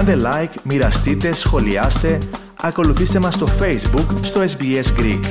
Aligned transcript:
Κάντε 0.00 0.16
like, 0.24 0.62
μοιραστείτε, 0.64 1.32
σχολιάστε, 1.32 2.18
ακολουθήστε 2.60 3.18
μας 3.18 3.34
στο 3.34 3.46
Facebook, 3.46 4.18
στο 4.22 4.40
SBS 4.40 5.00
Greek. 5.00 5.24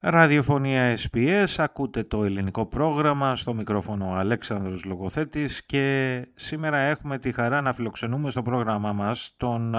Ραδιοφωνία 0.00 0.96
SPS, 0.96 1.46
ακούτε 1.56 2.02
το 2.02 2.24
ελληνικό 2.24 2.66
πρόγραμμα 2.66 3.36
στο 3.36 3.54
μικρόφωνο 3.54 4.14
Αλέξανδρος 4.14 4.84
Λογοθέτης 4.84 5.66
και 5.66 6.26
σήμερα 6.34 6.78
έχουμε 6.78 7.18
τη 7.18 7.32
χαρά 7.32 7.60
να 7.60 7.72
φιλοξενούμε 7.72 8.30
στο 8.30 8.42
πρόγραμμά 8.42 8.92
μας 8.92 9.34
τον 9.36 9.74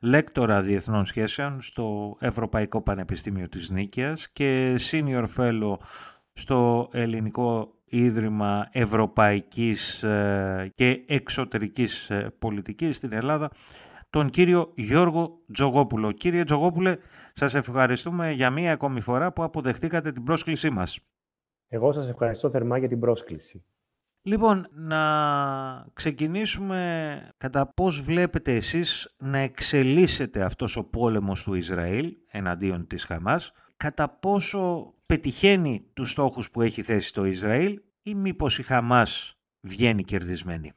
Λέκτορα 0.00 0.60
Διεθνών 0.60 1.04
Σχέσεων 1.04 1.60
στο 1.60 2.16
Ευρωπαϊκό 2.20 2.82
Πανεπιστήμιο 2.82 3.48
της 3.48 3.70
Νίκαιας 3.70 4.28
και 4.32 4.78
Senior 4.90 5.24
Fellow 5.36 5.76
στο 6.32 6.88
Ελληνικό 6.92 7.75
Ίδρυμα 7.88 8.68
Ευρωπαϊκής 8.72 10.02
ε, 10.02 10.72
και 10.74 11.04
Εξωτερικής 11.06 12.10
ε, 12.10 12.34
Πολιτικής 12.38 12.96
στην 12.96 13.12
Ελλάδα 13.12 13.50
τον 14.10 14.30
κύριο 14.30 14.72
Γιώργο 14.74 15.40
Τζογόπουλο. 15.52 16.12
Κύριε 16.12 16.44
Τζογόπουλε, 16.44 16.96
σας 17.32 17.54
ευχαριστούμε 17.54 18.32
για 18.32 18.50
μία 18.50 18.72
ακόμη 18.72 19.00
φορά 19.00 19.32
που 19.32 19.42
αποδεχτήκατε 19.42 20.12
την 20.12 20.22
πρόσκλησή 20.22 20.70
μας. 20.70 20.98
Εγώ 21.68 21.92
σας 21.92 22.08
ευχαριστώ 22.08 22.50
θερμά 22.50 22.78
για 22.78 22.88
την 22.88 23.00
πρόσκληση. 23.00 23.64
Λοιπόν, 24.22 24.66
να 24.70 25.86
ξεκινήσουμε 25.92 27.30
κατά 27.36 27.66
πώς 27.66 28.02
βλέπετε 28.02 28.54
εσείς 28.54 29.14
να 29.18 29.38
εξελίσσεται 29.38 30.42
αυτός 30.42 30.76
ο 30.76 30.84
πόλεμος 30.84 31.42
του 31.42 31.54
Ισραήλ 31.54 32.16
εναντίον 32.30 32.86
της 32.86 33.04
Χαμάς, 33.04 33.52
κατά 33.76 34.08
πόσο 34.08 34.94
πετυχαίνει 35.06 35.84
τους 35.92 36.10
στόχους 36.10 36.50
που 36.50 36.62
έχει 36.62 36.82
θέσει 36.82 37.12
το 37.12 37.24
Ισραήλ 37.24 37.80
ή 38.02 38.14
μήπως 38.14 38.58
η 38.58 38.62
Χαμάς 38.62 39.38
βγαίνει 39.60 40.02
κερδισμένη; 40.02 40.72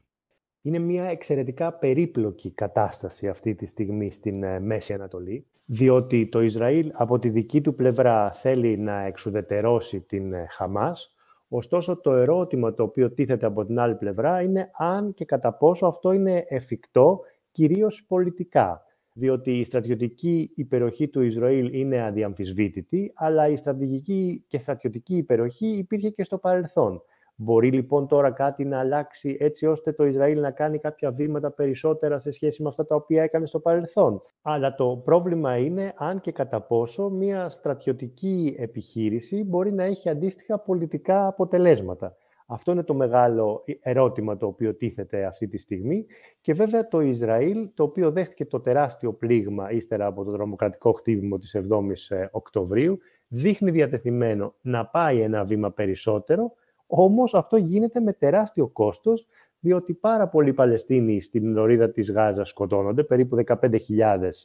Είναι 0.62 0.78
μια 0.78 1.04
εξαιρετικά 1.04 1.72
περίπλοκη 1.72 2.50
κατάσταση 2.50 3.28
αυτή 3.28 3.54
τη 3.54 3.66
στιγμή 3.66 4.08
στην 4.08 4.42
ε, 4.42 4.60
Μέση 4.60 4.92
Ανατολή, 4.92 5.46
διότι 5.64 6.28
το 6.28 6.42
Ισραήλ 6.42 6.90
από 6.94 7.18
τη 7.18 7.28
δική 7.28 7.60
του 7.60 7.74
πλευρά 7.74 8.32
θέλει 8.32 8.78
να 8.78 9.00
εξουδετερώσει 9.00 10.00
την 10.00 10.32
ε, 10.32 10.46
Χαμάς, 10.50 11.14
ωστόσο 11.48 12.00
το 12.00 12.12
ερώτημα 12.12 12.74
το 12.74 12.82
οποίο 12.82 13.10
τίθεται 13.10 13.46
από 13.46 13.64
την 13.64 13.78
άλλη 13.78 13.94
πλευρά 13.94 14.42
είναι 14.42 14.70
αν 14.72 15.14
και 15.14 15.24
κατά 15.24 15.52
πόσο 15.52 15.86
αυτό 15.86 16.12
είναι 16.12 16.44
εφικτό, 16.48 17.20
κυρίως 17.52 18.04
πολιτικά. 18.08 18.84
Διότι 19.20 19.58
η 19.58 19.64
στρατιωτική 19.64 20.50
υπεροχή 20.54 21.08
του 21.08 21.22
Ισραήλ 21.22 21.74
είναι 21.74 22.02
αδιαμφισβήτητη, 22.02 23.12
αλλά 23.14 23.48
η 23.48 23.56
στρατηγική 23.56 24.44
και 24.48 24.58
στρατιωτική 24.58 25.16
υπεροχή 25.16 25.66
υπήρχε 25.66 26.10
και 26.10 26.24
στο 26.24 26.38
παρελθόν. 26.38 27.02
Μπορεί 27.34 27.70
λοιπόν 27.70 28.06
τώρα 28.06 28.30
κάτι 28.30 28.64
να 28.64 28.78
αλλάξει 28.78 29.36
έτσι 29.40 29.66
ώστε 29.66 29.92
το 29.92 30.04
Ισραήλ 30.04 30.40
να 30.40 30.50
κάνει 30.50 30.78
κάποια 30.78 31.10
βήματα 31.10 31.50
περισσότερα 31.50 32.18
σε 32.18 32.30
σχέση 32.30 32.62
με 32.62 32.68
αυτά 32.68 32.86
τα 32.86 32.94
οποία 32.94 33.22
έκανε 33.22 33.46
στο 33.46 33.58
παρελθόν. 33.58 34.22
Αλλά 34.42 34.74
το 34.74 35.00
πρόβλημα 35.04 35.56
είναι 35.56 35.92
αν 35.96 36.20
και 36.20 36.32
κατά 36.32 36.60
πόσο 36.60 37.08
μια 37.08 37.50
στρατιωτική 37.50 38.54
επιχείρηση 38.58 39.44
μπορεί 39.44 39.72
να 39.72 39.84
έχει 39.84 40.08
αντίστοιχα 40.08 40.58
πολιτικά 40.58 41.26
αποτελέσματα. 41.26 42.16
Αυτό 42.52 42.72
είναι 42.72 42.82
το 42.82 42.94
μεγάλο 42.94 43.64
ερώτημα 43.80 44.36
το 44.36 44.46
οποίο 44.46 44.74
τίθεται 44.74 45.24
αυτή 45.24 45.48
τη 45.48 45.58
στιγμή. 45.58 46.06
Και 46.40 46.52
βέβαια 46.52 46.88
το 46.88 47.00
Ισραήλ, 47.00 47.70
το 47.74 47.82
οποίο 47.82 48.10
δέχτηκε 48.10 48.46
το 48.46 48.60
τεράστιο 48.60 49.12
πλήγμα 49.12 49.70
ύστερα 49.70 50.06
από 50.06 50.24
το 50.24 50.32
τρομοκρατικό 50.32 50.92
χτύπημα 50.92 51.38
της 51.38 51.56
7ης 51.56 52.16
ε, 52.16 52.28
Οκτωβρίου, 52.30 52.98
δείχνει 53.28 53.70
διατεθειμένο 53.70 54.54
να 54.60 54.86
πάει 54.86 55.20
ένα 55.20 55.44
βήμα 55.44 55.70
περισσότερο, 55.70 56.52
όμως 56.86 57.34
αυτό 57.34 57.56
γίνεται 57.56 58.00
με 58.00 58.12
τεράστιο 58.12 58.68
κόστος, 58.68 59.26
διότι 59.60 59.94
πάρα 59.94 60.28
πολλοί 60.28 60.52
Παλαιστίνοι 60.52 61.22
στην 61.22 61.52
λωρίδα 61.52 61.90
της 61.90 62.10
Γάζας 62.10 62.48
σκοτώνονται, 62.48 63.04
περίπου 63.04 63.36
15.000 63.36 63.78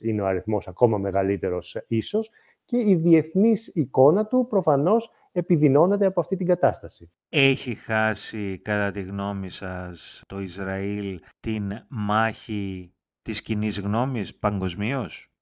είναι 0.02 0.22
ο 0.22 0.26
αριθμός, 0.26 0.68
ακόμα 0.68 0.98
μεγαλύτερος 0.98 1.78
ίσως, 1.88 2.32
και 2.66 2.78
η 2.78 2.96
διεθνής 2.96 3.68
εικόνα 3.68 4.26
του 4.26 4.46
προφανώς 4.50 5.12
επιδεινώνεται 5.36 6.06
από 6.06 6.20
αυτή 6.20 6.36
την 6.36 6.48
κατάσταση. 6.48 7.12
Έχει 7.30 7.76
χάσει, 7.76 8.58
κατά 8.58 8.92
τη 8.92 9.02
γνώμη 9.02 9.50
σας, 9.50 10.22
το 10.26 10.40
Ισραήλ 10.40 11.20
την 11.40 11.72
μάχη 11.90 12.94
της 13.22 13.42
κοινή 13.42 13.68
γνώμης 13.68 14.36
παγκοσμίως; 14.36 15.34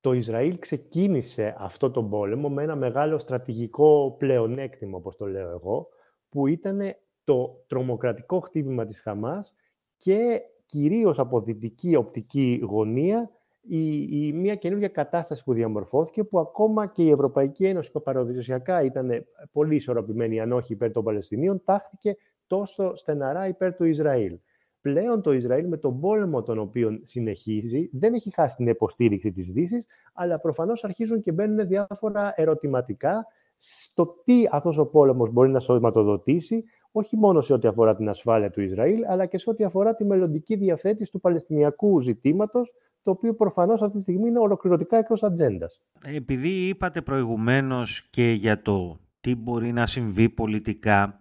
Το 0.00 0.12
Ισραήλ 0.12 0.58
ξεκίνησε 0.58 1.54
αυτό 1.58 1.90
τον 1.90 2.10
πόλεμο 2.10 2.48
με 2.48 2.62
ένα 2.62 2.76
μεγάλο 2.76 3.18
στρατηγικό 3.18 4.16
πλεονέκτημα, 4.18 4.96
όπως 4.96 5.16
το 5.16 5.26
λέω 5.26 5.50
εγώ, 5.50 5.86
που 6.28 6.46
ήταν 6.46 6.80
το 7.24 7.64
τρομοκρατικό 7.66 8.40
χτύπημα 8.40 8.86
της 8.86 9.00
Χαμάς 9.00 9.54
και 9.96 10.40
κυρίως 10.66 11.18
από 11.18 11.40
δυτική 11.40 11.96
οπτική 11.96 12.60
γωνία 12.62 13.30
η, 13.68 14.08
η, 14.26 14.32
μια 14.32 14.54
καινούργια 14.54 14.88
κατάσταση 14.88 15.44
που 15.44 15.52
διαμορφώθηκε 15.52 16.24
που 16.24 16.38
ακόμα 16.38 16.86
και 16.86 17.02
η 17.02 17.10
Ευρωπαϊκή 17.10 17.64
Ένωση 17.64 17.90
που 17.92 18.02
παραδοσιακά 18.02 18.82
ήταν 18.82 19.26
πολύ 19.52 19.74
ισορροπημένη 19.74 20.40
αν 20.40 20.52
όχι 20.52 20.72
υπέρ 20.72 20.92
των 20.92 21.04
Παλαιστινίων 21.04 21.62
τάχθηκε 21.64 22.16
τόσο 22.46 22.96
στεναρά 22.96 23.48
υπέρ 23.48 23.74
του 23.74 23.84
Ισραήλ. 23.84 24.38
Πλέον 24.80 25.22
το 25.22 25.32
Ισραήλ 25.32 25.68
με 25.68 25.76
τον 25.76 26.00
πόλεμο 26.00 26.42
τον 26.42 26.58
οποίο 26.58 27.00
συνεχίζει 27.04 27.90
δεν 27.92 28.14
έχει 28.14 28.30
χάσει 28.34 28.56
την 28.56 28.66
υποστήριξη 28.66 29.30
της 29.30 29.50
Δύσης 29.50 29.86
αλλά 30.14 30.40
προφανώς 30.40 30.84
αρχίζουν 30.84 31.22
και 31.22 31.32
μπαίνουν 31.32 31.66
διάφορα 31.66 32.32
ερωτηματικά 32.36 33.26
στο 33.58 34.22
τι 34.24 34.44
αυτός 34.50 34.78
ο 34.78 34.86
πόλεμος 34.86 35.32
μπορεί 35.32 35.50
να 35.50 35.60
σωματοδοτήσει, 35.60 36.64
όχι 36.98 37.16
μόνο 37.16 37.40
σε 37.40 37.52
ό,τι 37.52 37.68
αφορά 37.68 37.94
την 37.94 38.08
ασφάλεια 38.08 38.50
του 38.50 38.60
Ισραήλ, 38.60 39.04
αλλά 39.08 39.26
και 39.26 39.38
σε 39.38 39.50
ό,τι 39.50 39.64
αφορά 39.64 39.94
τη 39.94 40.04
μελλοντική 40.04 40.56
διαθέτηση 40.56 41.10
του 41.10 41.20
Παλαιστινιακού 41.20 42.00
ζητήματος, 42.00 42.72
το 43.02 43.10
οποίο 43.10 43.34
προφανώς 43.34 43.82
αυτή 43.82 43.96
τη 43.96 44.02
στιγμή 44.02 44.28
είναι 44.28 44.38
ολοκληρωτικά 44.38 44.98
εκτός 44.98 45.22
ατζέντας. 45.22 45.78
Επειδή 46.04 46.48
είπατε 46.48 47.02
προηγουμένως 47.02 48.08
και 48.10 48.30
για 48.30 48.62
το 48.62 48.98
τι 49.20 49.34
μπορεί 49.34 49.72
να 49.72 49.86
συμβεί 49.86 50.28
πολιτικά 50.28 51.20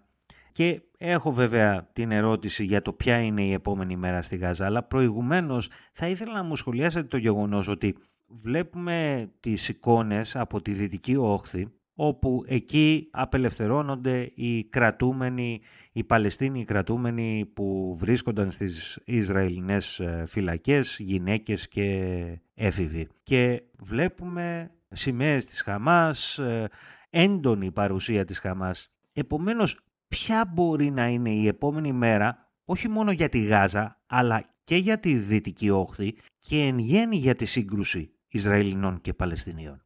και 0.52 0.82
έχω 0.98 1.32
βέβαια 1.32 1.90
την 1.94 2.12
ερώτηση 2.12 2.64
για 2.64 2.82
το 2.82 2.94
ποια 2.94 3.20
είναι 3.20 3.44
η 3.44 3.54
επόμενη 3.54 3.96
μέρα 3.96 4.22
στη 4.22 4.38
Γάζα, 4.38 4.66
αλλά 4.66 4.84
προηγουμένως 4.84 5.70
θα 5.94 6.08
ήθελα 6.08 6.34
να 6.34 6.44
μου 6.44 6.56
σχολιάσετε 6.56 7.08
το 7.08 7.18
γεγονός 7.18 7.68
ότι 7.68 7.98
βλέπουμε 8.28 9.30
τις 9.40 9.70
εικόνες 9.70 10.36
από 10.36 10.62
τη 10.62 10.72
Δυτική 10.72 11.16
Όχθη 11.16 11.68
όπου 11.96 12.44
εκεί 12.48 13.08
απελευθερώνονται 13.12 14.32
οι 14.36 14.64
κρατούμενοι, 14.64 15.62
οι 15.92 16.04
Παλαιστίνοι 16.04 16.64
κρατούμενοι 16.64 17.52
που 17.54 17.96
βρίσκονταν 18.00 18.52
στις 18.52 19.00
Ισραηλινές 19.06 20.00
ε, 20.00 20.24
φυλακές, 20.28 21.00
γυναίκες 21.00 21.68
και 21.68 22.40
έφηβοι. 22.54 23.08
Και 23.24 23.64
βλέπουμε 23.80 24.72
σημαίες 24.92 25.46
της 25.46 25.62
Χαμάς, 25.62 26.40
ε, 26.40 26.70
έντονη 27.10 27.72
παρουσία 27.72 28.26
της 28.26 28.40
Χαμάς. 28.40 28.90
Επομένως, 29.14 29.80
ποια 30.08 30.52
μπορεί 30.54 30.90
να 30.90 31.08
είναι 31.08 31.30
η 31.30 31.48
επόμενη 31.48 31.92
μέρα, 31.92 32.50
όχι 32.66 32.88
μόνο 32.88 33.12
για 33.12 33.30
τη 33.30 33.44
Γάζα, 33.44 34.00
αλλά 34.06 34.46
και 34.64 34.76
για 34.76 35.00
τη 35.00 35.14
Δυτική 35.14 35.70
Όχθη 35.70 36.16
και 36.40 36.58
εν 36.62 36.80
γέννη 36.80 37.18
για 37.18 37.36
τη 37.36 37.46
σύγκρουση 37.46 38.12
Ισραηλινών 38.28 39.02
και 39.02 39.14
Παλαιστινίων. 39.14 39.85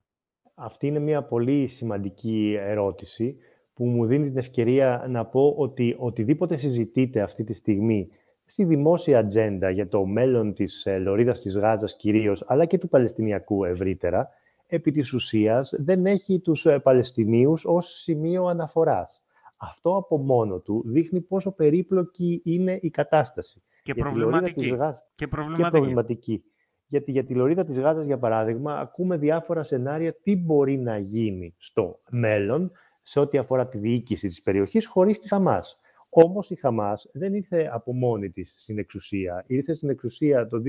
Αυτή 0.61 0.87
είναι 0.87 0.99
μια 0.99 1.23
πολύ 1.23 1.67
σημαντική 1.67 2.57
ερώτηση 2.59 3.37
που 3.73 3.85
μου 3.85 4.05
δίνει 4.05 4.27
την 4.27 4.37
ευκαιρία 4.37 5.05
να 5.09 5.25
πω 5.25 5.53
ότι 5.57 5.95
οτιδήποτε 5.99 6.57
συζητείτε 6.57 7.21
αυτή 7.21 7.43
τη 7.43 7.53
στιγμή 7.53 8.07
στη 8.45 8.63
δημόσια 8.63 9.19
ατζέντα 9.19 9.69
για 9.69 9.87
το 9.87 10.05
μέλλον 10.05 10.53
της 10.53 10.85
ε, 10.85 10.97
Λωρίδας 10.97 11.39
της 11.39 11.57
Γάζας 11.57 11.95
κυρίως, 11.95 12.43
αλλά 12.47 12.65
και 12.65 12.77
του 12.77 12.89
Παλαιστινιακού 12.89 13.63
ευρύτερα, 13.63 14.29
επί 14.67 14.91
της 14.91 15.13
ουσίας 15.13 15.73
δεν 15.77 16.05
έχει 16.05 16.39
τους 16.39 16.65
ε, 16.65 16.79
Παλαιστινίους 16.79 17.65
ως 17.65 18.01
σημείο 18.01 18.45
αναφοράς. 18.45 19.21
Αυτό 19.59 19.95
από 19.95 20.17
μόνο 20.17 20.59
του 20.59 20.83
δείχνει 20.85 21.21
πόσο 21.21 21.51
περίπλοκη 21.51 22.41
είναι 22.43 22.77
η 22.81 22.89
κατάσταση. 22.89 23.61
Και 23.83 23.93
προβληματική. 23.93 24.73
Και 25.15 25.27
προβληματική. 25.71 26.43
Γιατί 26.89 27.11
για 27.11 27.23
τη 27.23 27.35
λωρίδα 27.35 27.65
της 27.65 27.79
Γάζας, 27.79 28.05
για 28.05 28.17
παράδειγμα, 28.17 28.79
ακούμε 28.79 29.17
διάφορα 29.17 29.63
σενάρια 29.63 30.13
τι 30.13 30.35
μπορεί 30.35 30.77
να 30.77 30.97
γίνει 30.97 31.55
στο 31.57 31.95
μέλλον 32.09 32.71
σε 33.01 33.19
ό,τι 33.19 33.37
αφορά 33.37 33.67
τη 33.67 33.77
διοίκηση 33.77 34.27
της 34.27 34.41
περιοχής 34.41 34.85
χωρίς 34.85 35.19
τη 35.19 35.27
Χαμάς. 35.27 35.78
Όμως 36.11 36.49
η 36.49 36.55
Χαμάς 36.55 37.09
δεν 37.13 37.33
ήρθε 37.33 37.69
από 37.73 37.93
μόνη 37.93 38.29
της 38.29 38.55
στην 38.57 38.77
εξουσία. 38.77 39.43
Ήρθε 39.47 39.73
στην 39.73 39.89
εξουσία 39.89 40.47
το 40.47 40.61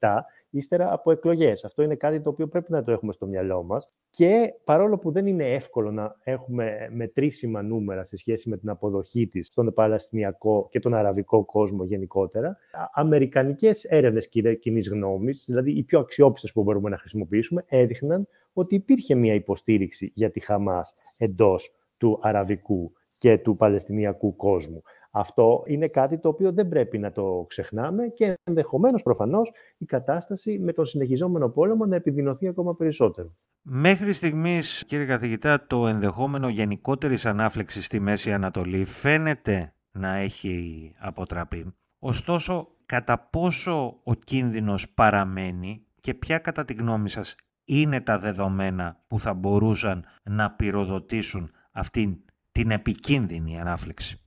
2007 0.00 0.20
ύστερα 0.50 0.92
από 0.92 1.10
εκλογές. 1.10 1.64
Αυτό 1.64 1.82
είναι 1.82 1.94
κάτι 1.94 2.20
το 2.20 2.30
οποίο 2.30 2.48
πρέπει 2.48 2.72
να 2.72 2.82
το 2.82 2.92
έχουμε 2.92 3.12
στο 3.12 3.26
μυαλό 3.26 3.62
μας. 3.62 3.94
Και 4.10 4.54
παρόλο 4.64 4.98
που 4.98 5.10
δεν 5.10 5.26
είναι 5.26 5.52
εύκολο 5.52 5.90
να 5.90 6.16
έχουμε 6.22 6.88
μετρήσιμα 6.92 7.62
νούμερα 7.62 8.04
σε 8.04 8.16
σχέση 8.16 8.48
με 8.48 8.56
την 8.56 8.68
αποδοχή 8.68 9.26
της 9.26 9.46
στον 9.46 9.74
Παλαιστινιακό 9.74 10.68
και 10.70 10.80
τον 10.80 10.94
Αραβικό 10.94 11.44
κόσμο 11.44 11.84
γενικότερα, 11.84 12.56
αμερικανικές 12.92 13.84
έρευνες 13.84 14.28
κοινής 14.60 14.88
γνώμης, 14.88 15.44
δηλαδή 15.46 15.70
οι 15.70 15.82
πιο 15.82 15.98
αξιόπιστες 16.00 16.52
που 16.52 16.62
μπορούμε 16.62 16.90
να 16.90 16.98
χρησιμοποιήσουμε, 16.98 17.64
έδειχναν 17.68 18.28
ότι 18.52 18.74
υπήρχε 18.74 19.14
μια 19.14 19.34
υποστήριξη 19.34 20.12
για 20.14 20.30
τη 20.30 20.40
Χαμάς 20.40 20.94
εντός 21.18 21.74
του 21.96 22.18
αραβικού 22.22 22.92
και 23.18 23.38
του 23.38 23.54
Παλαιστινιακού 23.54 24.36
κόσμου. 24.36 24.82
Αυτό 25.10 25.62
είναι 25.66 25.88
κάτι 25.88 26.18
το 26.18 26.28
οποίο 26.28 26.52
δεν 26.52 26.68
πρέπει 26.68 26.98
να 26.98 27.12
το 27.12 27.44
ξεχνάμε 27.48 28.08
και 28.08 28.34
ενδεχομένως 28.44 29.02
προφανώς 29.02 29.52
η 29.78 29.84
κατάσταση 29.84 30.58
με 30.58 30.72
τον 30.72 30.84
συνεχιζόμενο 30.84 31.48
πόλεμο 31.48 31.86
να 31.86 31.96
επιδεινωθεί 31.96 32.48
ακόμα 32.48 32.76
περισσότερο. 32.76 33.34
Μέχρι 33.62 34.12
στιγμής, 34.12 34.84
κύριε 34.86 35.06
καθηγητά, 35.06 35.66
το 35.66 35.86
ενδεχόμενο 35.86 36.48
γενικότερης 36.48 37.26
ανάφλεξης 37.26 37.84
στη 37.84 38.00
Μέση 38.00 38.32
Ανατολή 38.32 38.84
φαίνεται 38.84 39.74
να 39.90 40.14
έχει 40.14 40.92
αποτραπεί. 40.98 41.74
Ωστόσο, 41.98 42.66
κατά 42.86 43.28
πόσο 43.30 44.00
ο 44.02 44.14
κίνδυνος 44.14 44.90
παραμένει 44.90 45.86
και 46.00 46.14
ποια 46.14 46.38
κατά 46.38 46.64
τη 46.64 46.74
γνώμη 46.74 47.08
σας 47.08 47.36
είναι 47.64 48.00
τα 48.00 48.18
δεδομένα 48.18 49.04
που 49.06 49.20
θα 49.20 49.34
μπορούσαν 49.34 50.04
να 50.22 50.50
πυροδοτήσουν 50.50 51.50
αυτήν 51.72 52.16
την 52.54 52.70
επικίνδυνη 52.70 53.60
ανάφλεξη. 53.60 54.18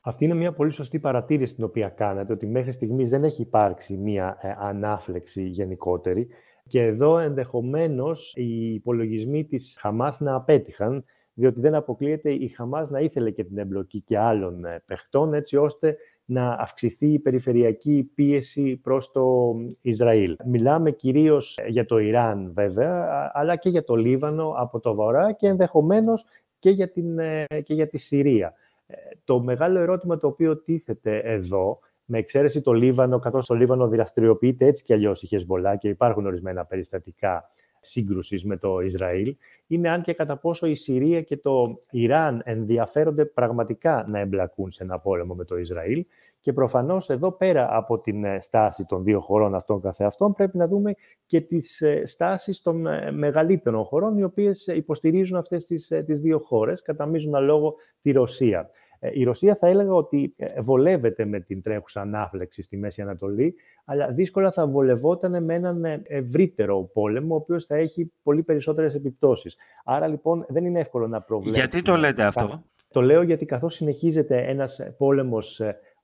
Αυτή 0.00 0.24
είναι 0.24 0.34
μια 0.34 0.52
πολύ 0.52 0.72
σωστή 0.72 0.98
παρατήρηση 0.98 1.54
την 1.54 1.64
οποία 1.64 1.88
κάνατε, 1.88 2.32
ότι 2.32 2.46
μέχρι 2.46 2.72
στιγμής 2.72 3.10
δεν 3.10 3.24
έχει 3.24 3.42
υπάρξει 3.42 3.96
μια 3.96 4.38
ε, 4.40 4.54
ανάφλεξη 4.58 5.42
γενικότερη 5.42 6.28
και 6.66 6.82
εδώ 6.82 7.18
ενδεχομένως 7.18 8.32
οι 8.36 8.74
υπολογισμοί 8.74 9.44
της 9.44 9.76
Χαμάς 9.80 10.20
να 10.20 10.34
απέτυχαν, 10.34 11.04
διότι 11.32 11.60
δεν 11.60 11.74
αποκλείεται 11.74 12.30
η 12.32 12.48
Χαμάς 12.48 12.90
να 12.90 13.00
ήθελε 13.00 13.30
και 13.30 13.44
την 13.44 13.58
εμπλοκή 13.58 14.00
και 14.00 14.18
άλλων 14.18 14.64
ε, 14.64 14.82
παιχτών, 14.86 15.34
έτσι 15.34 15.56
ώστε 15.56 15.96
να 16.24 16.52
αυξηθεί 16.52 17.12
η 17.12 17.18
περιφερειακή 17.18 18.10
πίεση 18.14 18.76
προς 18.76 19.12
το 19.12 19.54
Ισραήλ. 19.80 20.36
Μιλάμε 20.44 20.90
κυρίως 20.90 21.58
για 21.66 21.86
το 21.86 21.98
Ιράν 21.98 22.52
βέβαια, 22.54 23.30
αλλά 23.34 23.56
και 23.56 23.68
για 23.68 23.84
το 23.84 23.94
Λίβανο 23.94 24.54
από 24.56 24.80
το 24.80 24.94
βορρά 24.94 25.32
και 25.32 25.46
ενδεχομένως 25.46 26.24
και 26.60 26.70
για, 26.70 26.88
την, 26.88 27.18
ε, 27.18 27.44
και 27.62 27.74
για 27.74 27.88
τη 27.88 27.98
Συρία. 27.98 28.54
Ε, 28.86 28.94
το 29.24 29.40
μεγάλο 29.40 29.78
ερώτημα 29.78 30.18
το 30.18 30.26
οποίο 30.26 30.56
τίθεται 30.56 31.18
εδώ, 31.18 31.78
με 32.04 32.18
εξαίρεση 32.18 32.60
το 32.60 32.72
Λίβανο, 32.72 33.18
καθώς 33.18 33.46
το 33.46 33.54
Λίβανο 33.54 33.88
δραστηριοποιείται 33.88 34.66
έτσι 34.66 34.84
κι 34.84 34.92
αλλιώς 34.92 35.22
η 35.22 35.26
Χεσμολά 35.26 35.76
και 35.76 35.88
υπάρχουν 35.88 36.26
ορισμένα 36.26 36.64
περιστατικά 36.64 37.50
σύγκρουσης 37.80 38.44
με 38.44 38.56
το 38.56 38.80
Ισραήλ, 38.80 39.36
είναι 39.66 39.90
αν 39.90 40.02
και 40.02 40.12
κατά 40.12 40.36
πόσο 40.36 40.66
η 40.66 40.74
Συρία 40.74 41.22
και 41.22 41.36
το 41.36 41.80
Ιράν 41.90 42.42
ενδιαφέρονται 42.44 43.24
πραγματικά 43.24 44.06
να 44.08 44.18
εμπλακούν 44.18 44.70
σε 44.70 44.82
ένα 44.82 44.98
πόλεμο 44.98 45.34
με 45.34 45.44
το 45.44 45.58
Ισραήλ. 45.58 46.04
Και 46.40 46.52
προφανώς 46.52 47.10
εδώ 47.10 47.32
πέρα 47.32 47.76
από 47.76 47.98
την 47.98 48.24
ε, 48.24 48.40
στάση 48.40 48.86
των 48.86 49.04
δύο 49.04 49.20
χωρών 49.20 49.54
αυτών 49.54 49.80
καθεαυτών 49.80 50.32
πρέπει 50.32 50.56
να 50.56 50.66
δούμε 50.66 50.94
και 51.26 51.40
τις 51.40 51.80
ε, 51.80 52.06
στάσεις 52.06 52.62
των 52.62 52.86
ε, 52.86 53.10
μεγαλύτερων 53.12 53.84
χωρών 53.84 54.18
οι 54.18 54.22
οποίες 54.22 54.66
υποστηρίζουν 54.66 55.36
αυτές 55.36 55.64
τις, 55.64 55.92
τις 56.06 56.20
δύο 56.20 56.38
χώρες, 56.38 56.82
κατά 56.82 57.06
μείζωνα 57.06 57.40
λόγο 57.40 57.74
τη 58.02 58.10
Ρωσία. 58.10 58.70
Η 59.12 59.24
Ρωσία 59.24 59.54
θα 59.54 59.68
έλεγα 59.68 59.92
ότι 59.92 60.34
βολεύεται 60.60 61.24
με 61.24 61.40
την 61.40 61.62
τρέχουσα 61.62 62.00
ανάφλεξη 62.00 62.62
στη 62.62 62.76
Μέση 62.76 63.02
Ανατολή, 63.02 63.54
αλλά 63.84 64.08
δύσκολα 64.08 64.52
θα 64.52 64.66
βολευόταν 64.66 65.44
με 65.44 65.54
έναν 65.54 65.84
ευρύτερο 66.06 66.90
πόλεμο, 66.92 67.34
ο 67.34 67.36
οποίος 67.36 67.64
θα 67.64 67.76
έχει 67.76 68.12
πολύ 68.22 68.42
περισσότερες 68.42 68.94
επιπτώσεις. 68.94 69.56
Άρα 69.84 70.06
λοιπόν 70.06 70.44
δεν 70.48 70.64
είναι 70.64 70.80
εύκολο 70.80 71.06
να 71.08 71.20
προβλέψουμε. 71.22 71.66
Γιατί 71.66 71.82
το 71.82 71.96
λέτε 71.96 72.22
αυτό; 72.22 72.62
Το 72.88 73.02
λέω 73.02 73.22
γιατί 73.22 73.44
καθώς 73.44 73.74
συνεχίζεται 73.74 74.42
ένας 74.46 74.80
πόλεμος 74.98 75.60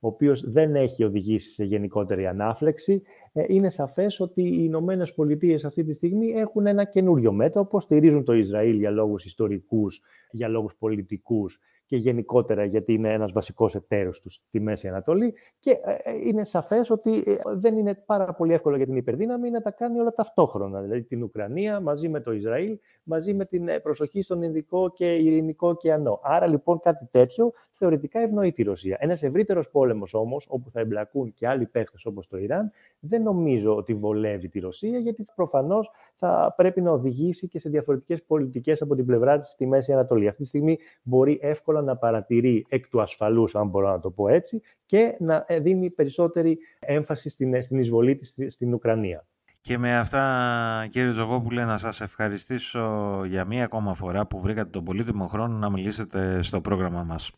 ο 0.07 0.09
οποίος 0.09 0.51
δεν 0.51 0.75
έχει 0.75 1.05
οδηγήσει 1.05 1.53
σε 1.53 1.65
γενικότερη 1.65 2.27
ανάφλεξη, 2.27 3.03
ε, 3.33 3.45
είναι 3.47 3.71
σαφές 3.71 4.21
ότι 4.21 4.43
οι 4.43 4.59
Ηνωμένες 4.59 5.15
Πολιτείες 5.15 5.65
αυτή 5.65 5.85
τη 5.85 5.93
στιγμή 5.93 6.31
έχουν 6.31 6.67
ένα 6.67 6.85
καινούριο 6.85 7.33
μέτωπο, 7.33 7.81
στηρίζουν 7.81 8.25
το 8.25 8.33
Ισραήλ 8.33 8.77
για 8.77 8.91
λόγους 8.91 9.25
ιστορικούς, 9.25 10.03
για 10.31 10.49
λόγους 10.49 10.77
πολιτικούς 10.79 11.61
και 11.87 11.97
γενικότερα 11.97 12.65
γιατί 12.65 12.93
είναι 12.93 13.09
ένας 13.09 13.33
βασικός 13.33 13.75
εταίρος 13.75 14.21
τους 14.21 14.35
στη 14.35 14.61
Μέση 14.61 14.89
Ανατολή 14.89 15.35
και 15.61 15.71
ε, 15.71 16.11
ε, 16.11 16.13
είναι 16.25 16.45
σαφές 16.45 16.91
ότι 16.91 17.23
ε, 17.27 17.35
δεν 17.55 17.77
είναι 17.77 17.95
πάρα 17.95 18.35
πολύ 18.35 18.53
εύκολο 18.53 18.77
για 18.77 18.87
την 18.87 18.97
υπερδύναμη 18.97 19.51
να 19.51 19.63
τα 19.63 19.71
κάνει 19.71 19.99
όλα 19.99 20.13
ταυτόχρονα. 20.13 20.81
Δηλαδή 20.81 21.03
την 21.03 21.23
Ουκρανία 21.23 21.81
μαζί 21.81 22.09
με 22.09 22.21
το 22.21 22.33
Ισραήλ, 22.33 22.79
μαζί 23.03 23.35
με 23.35 23.45
την 23.45 23.69
προσοχή 23.83 24.23
στον 24.23 24.43
Ινδικό 24.43 24.91
και 24.91 25.15
Ειρηνικό 25.15 25.69
ωκεανό. 25.69 26.21
Άρα 26.23 26.47
λοιπόν 26.47 26.79
κάτι 26.79 27.09
τέτοιο 27.11 27.53
θεωρητικά 27.73 28.21
ευνοεί 28.21 28.53
τη 28.53 28.63
Ρωσία. 28.63 28.97
Ένας 29.01 29.23
ευρύτερος 29.23 29.71
πόλεμος 29.71 30.15
όμως, 30.15 30.47
όπου 30.49 30.71
θα 30.71 30.81
εμπλακούν 30.81 31.33
και 31.33 31.49
άλλοι 31.49 31.67
παίχτες 31.67 32.07
όπως 32.07 32.29
το 32.29 32.37
Ιράν, 32.39 32.71
δεν 33.01 33.23
νομίζω 33.23 33.77
ότι 33.77 33.95
βολεύει 33.95 34.49
τη 34.49 34.59
Ρωσία, 34.59 34.99
γιατί 34.99 35.27
προφανώς 35.35 35.91
θα 36.15 36.55
πρέπει 36.57 36.81
να 36.81 36.91
οδηγήσει 36.91 37.49
και 37.49 37.59
σε 37.59 37.69
διαφορετικές 37.69 38.23
πολιτικές 38.23 38.83
από 38.83 38.95
την 38.95 39.07
πλευρά 39.07 39.39
της 39.39 39.49
στη 39.49 39.67
Μέση 39.67 39.93
Ανατολή. 39.93 40.29
Αυτή 40.29 40.43
τη 40.43 40.49
στιγμή 40.49 40.79
μπορεί 41.03 41.39
εύκολα 41.43 41.76
να 41.83 41.97
παρατηρεί 41.97 42.67
εκ 42.69 42.89
του 42.89 43.01
ασφαλούς, 43.01 43.55
αν 43.55 43.69
μπορώ 43.69 43.91
να 43.91 44.01
το 44.01 44.11
πω 44.11 44.29
έτσι, 44.29 44.63
και 44.87 45.17
να 45.19 45.45
ε, 45.47 45.61
δίνει 45.61 45.91
περισσότερη 45.91 46.59
έμφαση 46.79 47.29
στην, 47.29 47.55
ε, 47.55 47.61
στην 47.61 47.79
εισβολή 47.79 48.15
της 48.15 48.37
στην 48.49 48.75
Ουκρανία. 48.75 49.27
Και 49.61 49.79
με 49.79 49.99
αυτά, 49.99 50.87
κύριε 50.91 51.11
Ζωγόπουλε, 51.11 51.65
να 51.65 51.77
σας 51.77 52.01
ευχαριστήσω 52.01 53.23
για 53.27 53.45
μία 53.45 53.65
ακόμα 53.65 53.95
φορά 53.95 54.27
που 54.27 54.41
βρήκατε 54.41 54.71
τον 54.71 54.85
πολύτιμο 54.85 55.27
χρόνο 55.27 55.59
να 55.59 55.71
μιλήσετε 55.71 56.43
στο 56.43 56.61
πρόγραμμα 56.61 57.03
μας. 57.03 57.33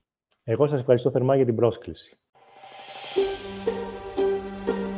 Εγώ 0.44 0.66
σας 0.66 0.80
ευχαριστώ 0.80 1.10
θερμά 1.10 1.36
για 1.36 1.44
την 1.44 1.54
πρόσκληση. 1.54 2.18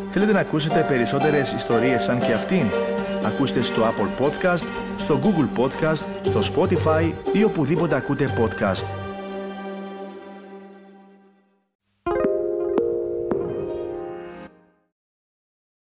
Θέλετε 0.08 0.32
να 0.32 0.40
ακούσετε 0.40 0.84
περισσότερες 0.88 1.52
ιστορίες 1.52 2.02
σαν 2.02 2.18
και 2.18 2.32
αυτήν; 2.32 2.66
Ακούστε 3.24 3.60
στο 3.60 3.82
Apple 3.82 4.24
Podcast, 4.24 4.66
στο 4.98 5.20
Google 5.22 5.60
Podcast, 5.60 6.06
στο 6.22 6.40
Spotify 6.40 7.12
ή 7.32 7.44
οπουδήποτε 7.44 7.94
ακούτε 7.96 8.26
podcast. 8.38 8.99